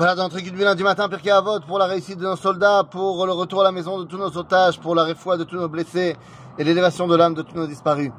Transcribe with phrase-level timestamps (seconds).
[0.00, 2.84] Voilà, dans notre du bilan du matin, Pirkei Avot, pour la réussite de nos soldats,
[2.90, 5.56] pour le retour à la maison de tous nos otages, pour la réfoua de tous
[5.56, 6.16] nos blessés
[6.56, 8.10] et l'élévation de l'âme de tous nos disparus.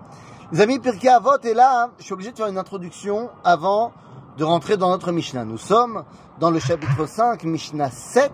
[0.52, 1.92] Les amis, Pirkei Avot est là, hein.
[1.98, 3.94] je suis obligé de faire une introduction avant
[4.38, 5.44] de rentrer dans notre Mishnah.
[5.44, 6.04] Nous sommes
[6.40, 8.32] dans le chapitre 5, Mishnah 7,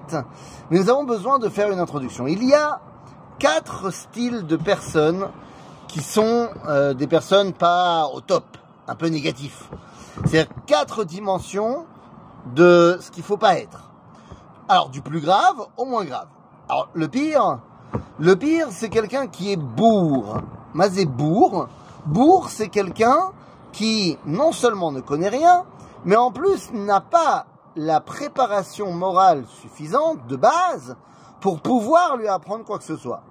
[0.70, 2.27] mais nous avons besoin de faire une introduction.
[2.27, 2.82] Il y a
[3.39, 5.25] quatre styles de personnes
[5.88, 8.43] qui sont euh, des personnes pas au top,
[8.89, 9.70] un peu négatifs.
[10.25, 11.86] C'est-à-dire quatre dimensions
[12.54, 13.91] de ce qu'il faut pas être.
[14.70, 16.28] Alors, du plus grave au moins grave.
[16.70, 17.60] Alors, le pire,
[18.20, 20.42] le pire, c'est quelqu'un qui est bourre.
[20.73, 21.70] Mazé bourre.
[22.06, 23.32] Bourre, c'est quelqu'un
[23.71, 25.65] qui non seulement ne connaît rien,
[26.04, 30.95] mais en plus n'a pas la préparation morale suffisante de base
[31.39, 33.22] pour pouvoir lui apprendre quoi que ce soit.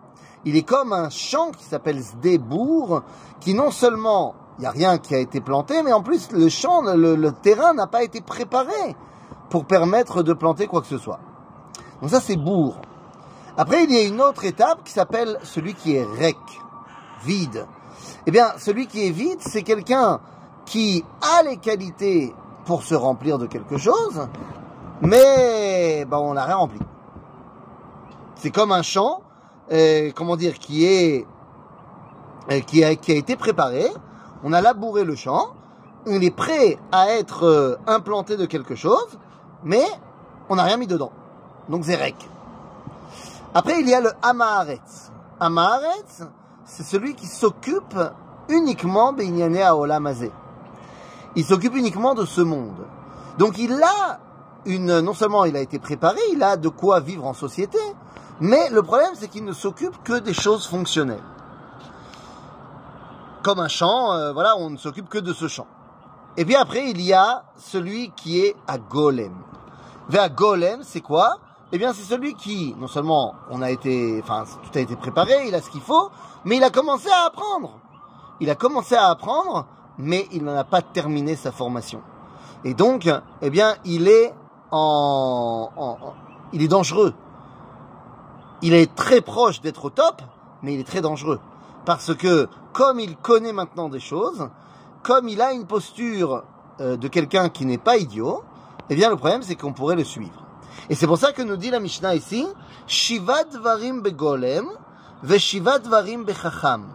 [0.45, 3.03] Il est comme un champ qui s'appelle Zdebourg,
[3.41, 6.49] qui non seulement il n'y a rien qui a été planté, mais en plus le
[6.49, 8.97] champ, le, terrain n'a pas été préparé
[9.51, 11.21] pour permettre de planter quoi que ce soit.
[12.01, 12.77] Donc ça c'est bourg.
[13.59, 16.39] Après il y a une autre étape qui s'appelle celui qui est rec,
[17.25, 17.67] vide.
[18.27, 20.21] Eh bien celui qui est vide c'est quelqu'un
[20.65, 24.27] qui a les qualités pour se remplir de quelque chose,
[25.03, 26.81] mais ben, on n'a rien rempli.
[28.37, 29.21] C'est comme un champ,
[29.71, 31.27] euh, comment dire, qui est
[32.51, 33.87] euh, qui a, qui a été préparé,
[34.45, 35.55] on a labouré le champ,
[36.07, 39.19] on est prêt à être euh, implanté de quelque chose,
[39.65, 39.85] mais
[40.49, 41.13] on n'a rien mis dedans.
[41.69, 42.17] Donc Zerek.
[43.55, 45.11] Après, il y a le Amaharetz.
[45.41, 46.23] Amaharetz,
[46.65, 47.99] c'est celui qui s'occupe
[48.49, 50.31] uniquement Beinyane Aolamazé.
[51.35, 52.87] Il s'occupe uniquement de ce monde.
[53.39, 54.21] Donc il a
[54.65, 57.79] une, non seulement il a été préparé, il a de quoi vivre en société,
[58.41, 61.23] mais le problème c'est qu'il ne s'occupe que des choses fonctionnelles
[63.47, 65.69] comme un champ, euh, voilà, on ne s'occupe que de ce champ.
[66.37, 69.37] Et puis après, il y a celui qui est à golem.
[70.09, 71.37] Vers golem, c'est quoi?
[71.71, 75.47] Eh bien, c'est celui qui, non seulement on a été, enfin, tout a été préparé,
[75.47, 76.11] il a ce qu'il faut,
[76.45, 77.79] mais il a commencé à apprendre.
[78.41, 79.67] Il a commencé à apprendre,
[79.97, 82.03] mais il n'en a pas terminé sa formation.
[82.65, 83.09] Et donc,
[83.43, 84.35] eh bien, il est
[84.73, 85.99] en, en
[86.53, 87.15] il est dangereux.
[88.63, 90.21] Il est très proche d'être au top,
[90.63, 91.39] mais il est très dangereux.
[91.87, 94.49] Parce que comme il connaît maintenant des choses,
[95.05, 96.43] comme il a une posture
[96.81, 98.43] euh, de quelqu'un qui n'est pas idiot,
[98.91, 100.43] eh bien le problème c'est qu'on pourrait le suivre.
[100.91, 102.45] Et c'est pour ça que nous dit la Mishnah ici,
[102.89, 104.67] Shivat varim begolem,
[105.23, 106.89] ve shivat varim bechacham.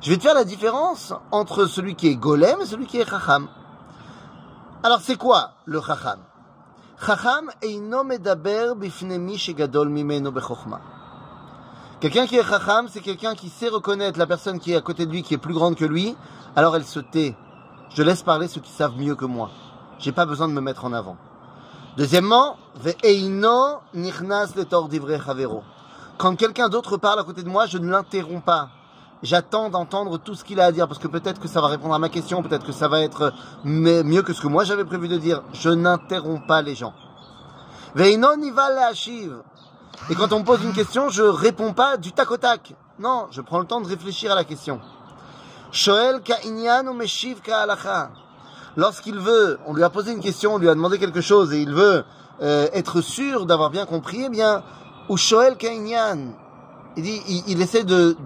[0.00, 3.08] Je vais te faire la différence entre celui qui est golem et celui qui est
[3.08, 3.48] chacham.
[4.84, 6.20] Alors c'est quoi le chacham?
[7.04, 7.50] Chacham.
[12.00, 15.04] Quelqu'un qui est chacham, c'est quelqu'un qui sait reconnaître la personne qui est à côté
[15.04, 16.16] de lui, qui est plus grande que lui,
[16.56, 17.36] alors elle se tait.
[17.90, 19.50] Je laisse parler ceux qui savent mieux que moi.
[19.98, 21.18] J'ai pas besoin de me mettre en avant.
[21.98, 24.64] Deuxièmement, ve'eino nichnas le
[25.18, 25.62] chavero.
[26.16, 28.70] Quand quelqu'un d'autre parle à côté de moi, je ne l'interromps pas.
[29.22, 31.94] J'attends d'entendre tout ce qu'il a à dire parce que peut-être que ça va répondre
[31.94, 33.34] à ma question, peut-être que ça va être
[33.64, 35.42] mieux que ce que moi j'avais prévu de dire.
[35.52, 36.94] Je n'interromps pas les gens.
[37.94, 38.78] Ve'ino nival
[40.10, 42.74] et quand on me pose une question, je réponds pas du tac au tac.
[42.98, 44.80] Non, je prends le temps de réfléchir à la question.
[45.72, 48.10] Shoel ka'inyan ou meshiv ka'alacha?
[48.76, 51.60] Lorsqu'il veut, on lui a posé une question, on lui a demandé quelque chose et
[51.60, 52.04] il veut
[52.42, 54.62] euh, être sûr d'avoir bien compris, eh bien,
[55.08, 56.34] ou Shoel ka'inyan?
[56.96, 58.16] Il essaie de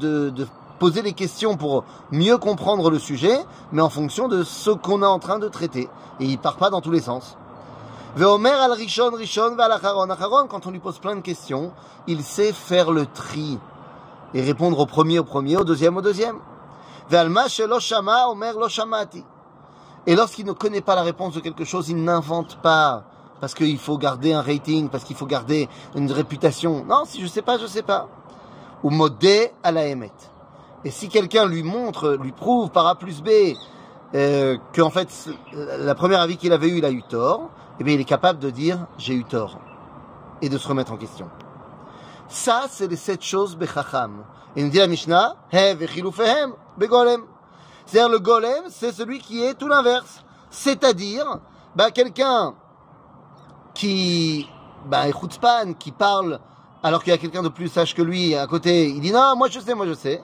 [0.79, 3.39] poser les questions pour mieux comprendre le sujet,
[3.73, 5.89] mais en fonction de ce qu'on est en train de traiter.
[6.21, 7.37] Et il part pas dans tous les sens.
[8.17, 10.47] Veomer al rishon rishon al acharon.
[10.49, 11.73] Quand on lui pose plein de questions,
[12.07, 13.59] il sait faire le tri
[14.35, 16.39] et répondre au premier au premier, au deuxième au deuxième.
[17.11, 18.69] Ve'alma shelo shama omer lo.
[20.07, 23.05] Et lorsqu'il ne connaît pas la réponse de quelque chose, il n'invente pas
[23.41, 26.85] parce qu'il faut garder un rating, parce qu'il faut garder une réputation.
[26.85, 28.09] Non, si je sais pas, je sais pas.
[28.83, 29.87] Ou modé à la.
[29.87, 33.29] Et si quelqu'un lui montre, lui prouve par A plus B
[34.15, 35.09] euh, qu'en fait
[35.53, 38.39] la première avis qu'il avait eu, il a eu tort, eh bien il est capable
[38.39, 39.59] de dire j'ai eu tort
[40.43, 41.29] et de se remettre en question.
[42.29, 44.25] Ça, c'est les sept choses bechacham.
[44.57, 45.37] Et nous dit la Mishnah,
[46.77, 47.23] begolem.
[47.87, 50.25] C'est-à-dire le golem, c'est celui qui est tout l'inverse.
[50.51, 51.39] C'est-à-dire,
[51.75, 52.55] bah, quelqu'un
[53.75, 54.49] qui,
[54.87, 55.05] bah,
[55.79, 56.41] qui parle
[56.83, 59.35] alors qu'il y a quelqu'un de plus sage que lui à côté, il dit non,
[59.37, 60.23] moi je sais, moi je sais.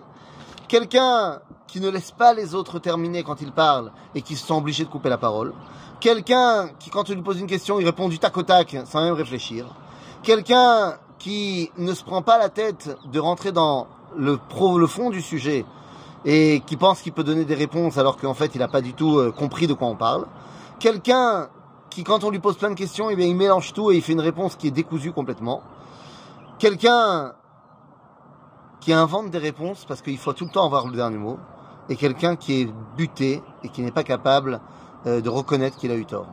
[0.71, 4.53] Quelqu'un qui ne laisse pas les autres terminer quand ils parlent et qui se sent
[4.53, 5.53] obligé de couper la parole.
[5.99, 9.03] Quelqu'un qui, quand tu lui poses une question, il répond du tac au tac sans
[9.03, 9.67] même réfléchir.
[10.23, 14.39] Quelqu'un qui ne se prend pas la tête de rentrer dans le,
[14.87, 15.65] fond du sujet
[16.25, 18.95] et qui pense qu'il peut donner des réponses alors qu'en fait il n'a pas du
[18.95, 20.29] tout euh, compris de quoi on parle.
[20.79, 21.49] Quelqu'un
[21.91, 24.13] qui, quand on lui pose plein de questions, eh il mélange tout et il fait
[24.13, 25.63] une réponse qui est décousue complètement.
[26.61, 27.33] Quelqu'un
[28.81, 31.39] qui invente des réponses parce qu'il faut tout le temps avoir le dernier mot.
[31.89, 34.61] Et quelqu'un qui est buté et qui n'est pas capable
[35.07, 36.29] euh, de reconnaître qu'il a eu tort.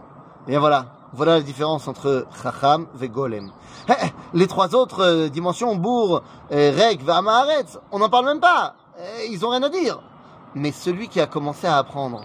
[0.47, 3.51] Et bien voilà, voilà la différence entre Chacham et Golem.
[3.89, 6.21] Eh, eh, les trois autres euh, dimensions, Bourg,
[6.51, 8.75] euh, Rek, Vamaharetz, on n'en parle même pas.
[8.99, 9.99] Eh, ils ont rien à dire.
[10.55, 12.21] Mais celui qui a commencé à apprendre,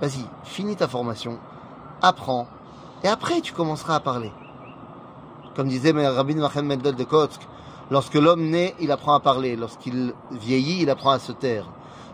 [0.00, 1.38] vas-y, finis ta formation,
[2.02, 2.46] apprends,
[3.02, 4.32] et après tu commenceras à parler.
[5.54, 7.40] Comme disait Rabbi Nachem Mendel de Kotsk,
[7.90, 9.56] lorsque l'homme naît, il apprend à parler.
[9.56, 11.66] Lorsqu'il vieillit, il apprend à se taire.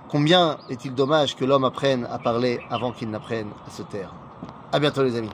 [0.09, 4.13] Combien est-il dommage que l'homme apprenne à parler avant qu'il n'apprenne à se taire?
[4.73, 5.31] À bientôt les amis.